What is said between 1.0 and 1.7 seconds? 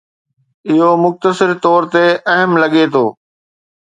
مختصر